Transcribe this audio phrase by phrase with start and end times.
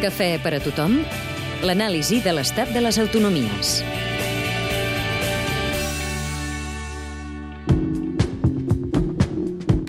[0.00, 0.94] Cafè per a tothom?
[1.68, 3.72] L'anàlisi de l'estat de les autonomies.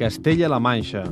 [0.02, 1.06] Castella-La Manxa.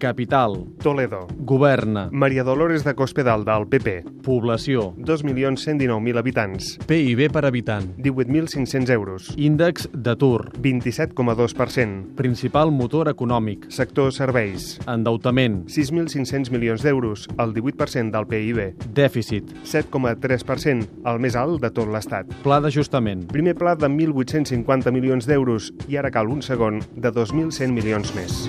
[0.00, 0.66] Capital.
[0.82, 1.28] Toledo.
[1.38, 2.08] Governa.
[2.10, 4.04] Maria Dolores de Cospedal, del PP.
[4.24, 4.94] Població.
[4.96, 6.78] 2.119.000 habitants.
[6.88, 7.94] PIB per habitant.
[7.98, 9.28] 18.500 euros.
[9.36, 10.50] Índex d'atur.
[10.58, 12.16] 27,2%.
[12.16, 13.68] Principal motor econòmic.
[13.70, 14.80] Sector serveis.
[14.88, 15.66] Endeutament.
[15.68, 18.74] 6.500 milions d'euros, el 18% del PIB.
[18.96, 19.52] Dèficit.
[19.62, 22.32] 7,3%, el més alt de tot l'Estat.
[22.42, 23.28] Pla d'ajustament.
[23.30, 28.46] Primer pla de 1.850 milions d'euros i ara cal un segon de 2.100 milions més.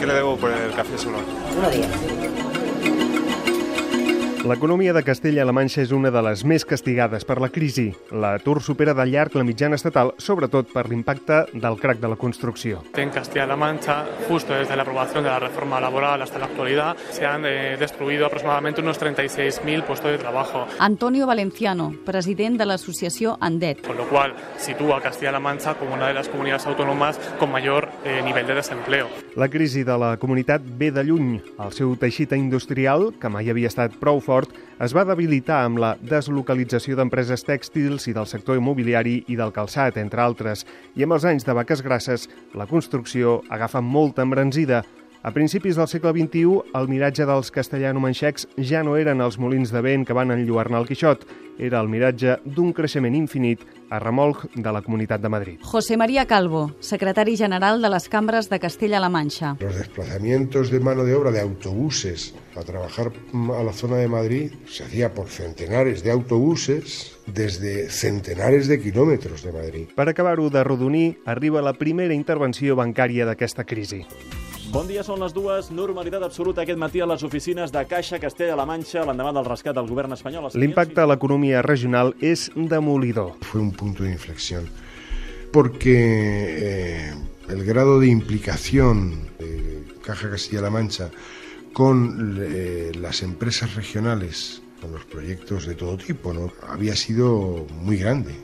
[0.00, 1.18] ¿Qué le debo por el café solo?
[4.40, 7.90] L'economia de Castella-La Manxa és una de les més castigades per la crisi.
[8.08, 12.80] L'atur supera de llarg la mitjana estatal, sobretot per l'impacte del crac de la construcció.
[12.96, 13.98] En Castilla-La Mancha,
[14.30, 18.24] justo desde la aprobación de la reforma laboral hasta la actualidad, se han eh, destruido
[18.24, 23.86] aproximadamente unos 36.000 puestos de trabajo, Antonio Valenciano, president de l'associació ANDET.
[23.86, 27.90] con lo cual sitúa a Castilla-La Mancha como una de las comunidades autónomas con mayor
[28.06, 29.08] eh, nivel de desempleo.
[29.36, 31.42] La crisi de la comunitat ve de lluny.
[31.60, 35.90] El seu teixit industrial, que mai havia estat prou fort, es va debilitar amb la
[36.00, 40.64] deslocalització d'empreses tèxtils i del sector immobiliari i del calçat, entre altres.
[40.94, 44.84] I amb els anys de vaques grasses, la construcció agafa molta embranzida.
[45.22, 49.82] A principis del segle XXI, el miratge dels castellano-manxecs ja no eren els molins de
[49.84, 51.26] vent que van enlluernar el Quixot,
[51.60, 55.60] era el miratge d'un creixement infinit a remolc de la Comunitat de Madrid.
[55.60, 59.58] José María Calvo, secretari general de les cambres de Castella-La Manxa.
[59.60, 63.12] Los desplazamientos de mano de obra de autobuses a trabajar
[63.52, 69.42] a la zona de Madrid se hacía por centenares de autobuses desde centenares de kilómetros
[69.42, 69.88] de Madrid.
[69.94, 74.06] Per acabar-ho de rodonir, arriba la primera intervenció bancària d'aquesta crisi.
[74.70, 75.72] Bon dia, són les dues.
[75.74, 79.88] Normalitat absoluta aquest matí a les oficines de Caixa Castella-La Manxa l'endemà del rescat del
[79.90, 80.46] govern espanyol.
[80.54, 83.32] L'impacte a l'economia regional és demolidor.
[83.42, 84.68] Fue un punto de inflexión
[85.50, 87.14] porque eh,
[87.48, 91.10] el grado de implicación de Caja Castilla-La Mancha
[91.72, 96.52] con eh, las empresas regionales, con los proyectos de todo tipo, ¿no?
[96.68, 98.36] había sido muy grande.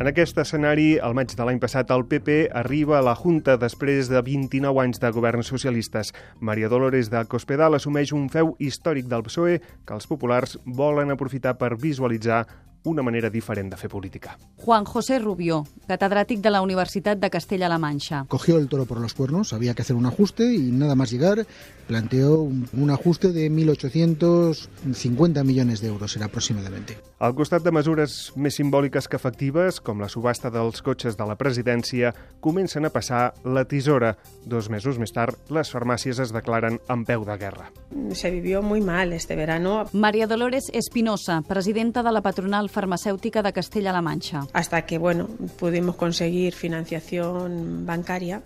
[0.00, 4.08] En aquest escenari, al maig de l'any passat, el PP arriba a la Junta després
[4.08, 6.14] de 29 anys de governs socialistes.
[6.40, 11.52] Maria Dolores de Cospedal assumeix un feu històric del PSOE que els populars volen aprofitar
[11.60, 12.46] per visualitzar
[12.84, 14.38] una manera diferent de fer política.
[14.56, 18.24] Juan José Rubió, catedràtic de la Universitat de Castella-La Manxa.
[18.28, 21.46] cogió el toro por los cuernos, había que hacer un ajuste y nada más llegar
[21.86, 26.98] planteó un, un ajuste de 1.850 millones de euros era aproximadamente.
[27.18, 31.36] Al costat de mesures més simbòliques que efectives, com la subhasta dels cotxes de la
[31.36, 34.14] presidència, comencen a passar la tisora.
[34.46, 37.68] Dos mesos més tard, les farmàcies es declaren en peu de guerra.
[38.14, 43.52] Se vivió muy mal este verano María Dolores Espinosa, presidenta de la patronal farmacèutica de
[43.52, 44.46] Castella-La Manxa.
[44.52, 48.42] hasta que bueno pudimos conseguir financiación bancaria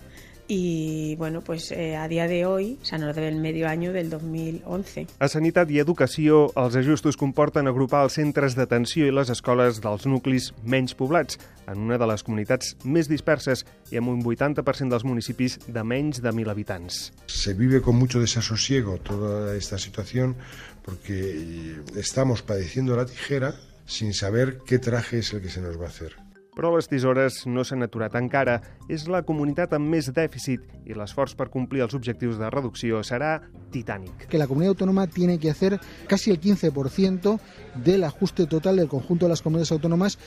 [0.47, 3.95] y bueno pues eh, a día de hoy o sea nos debe el medio año
[3.95, 9.31] del 2011 A Sanitat i Educació, els ajustos comporten agrupar els centres d'atenció i les
[9.33, 14.21] escoles dels nuclis menys poblats, en una de les comunitats més disperses i amb un
[14.21, 17.13] 80% dels municipis de menys de 1.000 habitants.
[17.27, 20.37] Se vive con mucho desasosiego toda esta situación
[20.85, 23.55] porque eh, estamos padeciendo la tijera
[23.87, 26.17] sin saber qué traje es el que se nos va a hacer.
[26.55, 28.61] Però les tisores no s'han aturat encara.
[28.87, 33.41] És la comunitat amb més dèficit i l'esforç per complir els objectius de reducció serà
[33.75, 34.29] titànic.
[34.31, 37.39] Que la comunidad autónoma tiene que hacer casi el 15%
[37.75, 40.19] del ajuste total del conjunto de las comunidades autónomas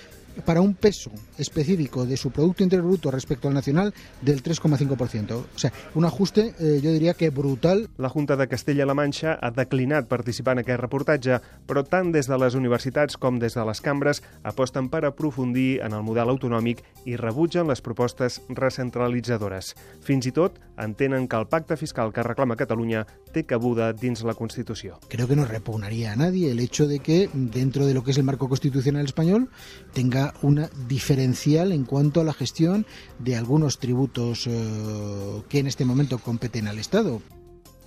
[0.46, 5.32] para un peso específico de su Producto Interior Bruto respecto al nacional del 3,5%.
[5.34, 9.52] O sea, un ajuste, eh, yo diría que brutal La Junta de Castella-La Manxa ha
[9.52, 13.82] declinat participar en aquest reportatge, però tant des de les universitats com des de les
[13.82, 19.74] cambres aposten per aprofundir en el model autonòmic i rebutgen les propostes recentralitzadores.
[20.06, 24.34] Fins i tot entenen que el pacte fiscal que reclama Catalunya té cabuda dins la
[24.34, 25.00] Constitució.
[25.10, 28.18] creo que no repugnaría a nadie el hecho de que dentro de lo que es
[28.18, 29.50] el marco constitucional español
[29.94, 32.86] tenga una diferencial en cuanto a la gestión
[33.20, 37.22] de algunos tributos eh, que en este momento competen al Estado.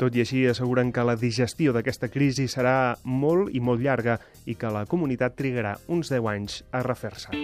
[0.01, 4.17] Tot i així, asseguren que la digestió d'aquesta crisi serà molt i molt llarga
[4.49, 7.37] i que la comunitat trigarà uns 10 anys a refer-se.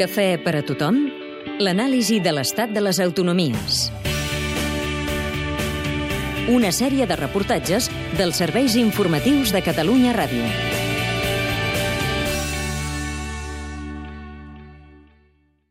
[0.00, 1.02] Cafè per a tothom?
[1.60, 3.90] L'anàlisi de l'estat de les autonomies.
[6.48, 10.77] Una sèrie de reportatges dels serveis informatius de Catalunya Ràdio.